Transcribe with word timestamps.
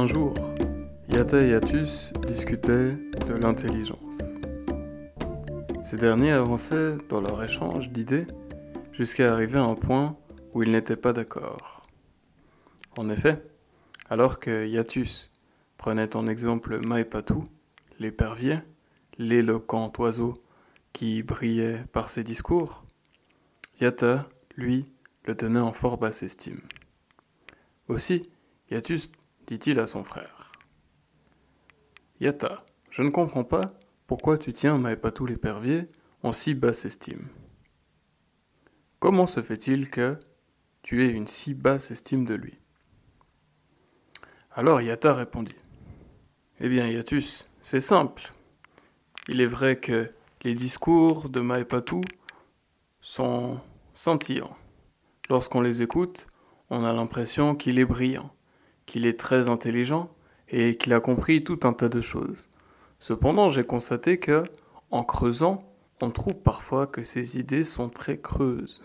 Un 0.00 0.06
jour, 0.06 0.32
Yata 1.08 1.40
et 1.40 1.48
Yatus 1.48 2.12
discutaient 2.24 2.92
de 3.26 3.34
l'intelligence. 3.34 4.18
Ces 5.82 5.96
derniers 5.96 6.30
avançaient 6.30 6.92
dans 7.08 7.20
leur 7.20 7.42
échange 7.42 7.88
d'idées 7.88 8.28
jusqu'à 8.92 9.32
arriver 9.32 9.58
à 9.58 9.64
un 9.64 9.74
point 9.74 10.16
où 10.54 10.62
ils 10.62 10.70
n'étaient 10.70 10.94
pas 10.94 11.12
d'accord. 11.12 11.82
En 12.96 13.10
effet, 13.10 13.42
alors 14.08 14.38
que 14.38 14.68
Yatus 14.68 15.32
prenait 15.78 16.14
en 16.14 16.28
exemple 16.28 16.78
Maepatu, 16.86 17.34
l'épervier, 17.98 18.60
l'éloquent 19.18 19.92
oiseau 19.98 20.40
qui 20.92 21.24
brillait 21.24 21.82
par 21.92 22.10
ses 22.10 22.22
discours, 22.22 22.84
Yata, 23.80 24.28
lui, 24.54 24.84
le 25.24 25.36
tenait 25.36 25.58
en 25.58 25.72
fort 25.72 25.98
basse 25.98 26.22
estime. 26.22 26.60
Aussi, 27.88 28.30
Yatus 28.70 29.10
dit-il 29.48 29.80
à 29.80 29.86
son 29.86 30.04
frère. 30.04 30.52
Yata, 32.20 32.66
je 32.90 33.02
ne 33.02 33.08
comprends 33.08 33.44
pas 33.44 33.72
pourquoi 34.06 34.36
tu 34.36 34.52
tiens 34.52 34.76
Maepatu 34.76 35.26
l'épervier 35.26 35.88
en 36.22 36.32
si 36.32 36.54
basse 36.54 36.84
estime. 36.84 37.28
Comment 38.98 39.26
se 39.26 39.40
fait-il 39.40 39.88
que 39.88 40.18
tu 40.82 41.04
aies 41.04 41.12
une 41.12 41.26
si 41.26 41.54
basse 41.54 41.90
estime 41.90 42.26
de 42.26 42.34
lui? 42.34 42.58
Alors 44.52 44.82
Yata 44.82 45.14
répondit. 45.14 45.56
Eh 46.60 46.68
bien, 46.68 46.86
Yatus, 46.86 47.48
c'est 47.62 47.80
simple. 47.80 48.34
Il 49.28 49.40
est 49.40 49.46
vrai 49.46 49.78
que 49.78 50.10
les 50.42 50.54
discours 50.54 51.30
de 51.30 51.40
Maepatu 51.40 52.00
sont 53.00 53.60
scintillants. 53.94 54.56
Lorsqu'on 55.30 55.62
les 55.62 55.80
écoute, 55.80 56.26
on 56.68 56.84
a 56.84 56.92
l'impression 56.92 57.54
qu'il 57.54 57.78
est 57.78 57.84
brillant, 57.86 58.30
qu'il 58.88 59.06
est 59.06 59.20
très 59.20 59.48
intelligent 59.48 60.10
et 60.48 60.76
qu'il 60.76 60.94
a 60.94 61.00
compris 61.00 61.44
tout 61.44 61.60
un 61.62 61.74
tas 61.74 61.90
de 61.90 62.00
choses. 62.00 62.48
Cependant, 62.98 63.50
j'ai 63.50 63.62
constaté 63.62 64.18
que, 64.18 64.44
en 64.90 65.04
creusant, 65.04 65.62
on 66.00 66.10
trouve 66.10 66.40
parfois 66.40 66.86
que 66.86 67.02
ses 67.02 67.38
idées 67.38 67.64
sont 67.64 67.90
très 67.90 68.18
creuses. 68.18 68.82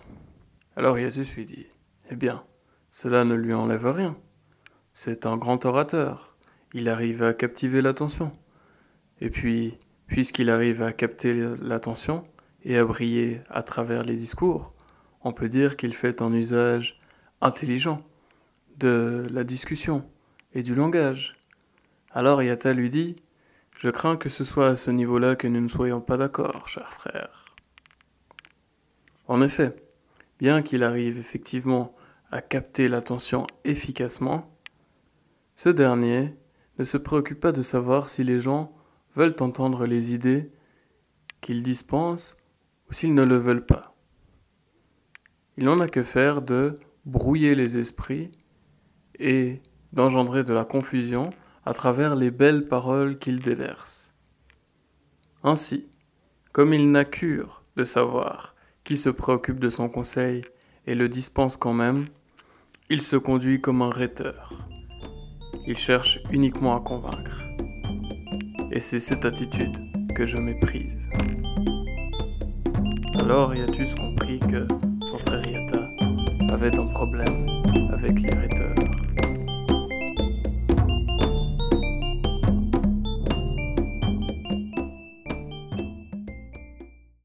Alors 0.75 0.99
Yasus 0.99 1.33
lui 1.35 1.45
dit 1.45 1.67
Eh 2.09 2.15
bien, 2.15 2.43
cela 2.91 3.23
ne 3.23 3.33
lui 3.33 3.53
enlève 3.53 3.87
rien. 3.87 4.15
C'est 4.93 5.25
un 5.25 5.37
grand 5.37 5.65
orateur. 5.65 6.35
Il 6.73 6.89
arrive 6.89 7.23
à 7.23 7.33
captiver 7.33 7.81
l'attention. 7.81 8.33
Et 9.21 9.29
puis, 9.29 9.77
puisqu'il 10.07 10.49
arrive 10.49 10.81
à 10.81 10.91
capter 10.91 11.55
l'attention 11.61 12.25
et 12.63 12.77
à 12.77 12.83
briller 12.83 13.41
à 13.49 13.63
travers 13.63 14.03
les 14.03 14.17
discours, 14.17 14.73
on 15.21 15.31
peut 15.31 15.49
dire 15.49 15.77
qu'il 15.77 15.93
fait 15.93 16.21
un 16.21 16.33
usage 16.33 16.99
intelligent 17.41 18.03
de 18.77 19.27
la 19.31 19.43
discussion 19.43 20.05
et 20.53 20.63
du 20.63 20.75
langage. 20.75 21.35
Alors 22.11 22.43
Yata 22.43 22.73
lui 22.73 22.89
dit 22.89 23.15
Je 23.77 23.89
crains 23.89 24.17
que 24.17 24.29
ce 24.29 24.43
soit 24.43 24.69
à 24.69 24.75
ce 24.75 24.91
niveau-là 24.91 25.35
que 25.35 25.47
nous 25.47 25.61
ne 25.61 25.67
soyons 25.67 26.01
pas 26.01 26.17
d'accord, 26.17 26.67
cher 26.67 26.93
frère. 26.93 27.55
En 29.27 29.41
effet, 29.41 29.75
bien 30.39 30.61
qu'il 30.61 30.83
arrive 30.83 31.17
effectivement 31.17 31.95
à 32.31 32.41
capter 32.41 32.87
l'attention 32.87 33.47
efficacement, 33.63 34.57
ce 35.55 35.69
dernier 35.69 36.35
ne 36.79 36.83
se 36.83 36.97
préoccupe 36.97 37.39
pas 37.39 37.51
de 37.51 37.61
savoir 37.61 38.09
si 38.09 38.23
les 38.23 38.39
gens 38.39 38.75
veulent 39.15 39.35
entendre 39.39 39.85
les 39.85 40.13
idées 40.13 40.51
qu'il 41.41 41.61
dispense 41.61 42.37
ou 42.89 42.93
s'ils 42.93 43.13
ne 43.13 43.23
le 43.23 43.37
veulent 43.37 43.65
pas. 43.65 43.95
Il 45.57 45.65
n'en 45.65 45.79
a 45.79 45.87
que 45.87 46.01
faire 46.01 46.41
de 46.41 46.79
brouiller 47.05 47.53
les 47.53 47.77
esprits 47.77 48.31
et 49.19 49.61
d'engendrer 49.91 50.43
de 50.43 50.53
la 50.53 50.65
confusion 50.65 51.31
à 51.65 51.73
travers 51.73 52.15
les 52.15 52.31
belles 52.31 52.67
paroles 52.67 53.19
qu'il 53.19 53.39
déverse. 53.39 54.13
Ainsi, 55.43 55.87
comme 56.51 56.73
il 56.73 56.91
n'a 56.91 57.03
cure 57.03 57.63
de 57.75 57.85
savoir 57.85 58.55
qui 58.83 58.97
se 58.97 59.09
préoccupe 59.09 59.59
de 59.59 59.69
son 59.69 59.89
conseil 59.89 60.43
et 60.87 60.95
le 60.95 61.09
dispense 61.09 61.57
quand 61.57 61.73
même, 61.73 62.07
il 62.89 63.01
se 63.01 63.15
conduit 63.15 63.61
comme 63.61 63.81
un 63.81 63.89
rhéteur. 63.89 64.53
Il 65.65 65.77
cherche 65.77 66.19
uniquement 66.31 66.75
à 66.75 66.81
convaincre. 66.81 67.41
Et 68.71 68.79
c'est 68.79 68.99
cette 68.99 69.25
attitude 69.25 69.77
que 70.15 70.25
je 70.25 70.37
méprise. 70.37 71.09
Alors 73.19 73.55
Yatus 73.55 73.95
comprit 73.95 74.39
que 74.39 74.67
son 75.07 75.17
frère 75.19 75.47
Yata 75.47 75.89
avait 76.53 76.77
un 76.77 76.87
problème 76.87 77.47
avec 77.93 78.19
les 78.19 78.35
rhéteurs. 78.35 78.92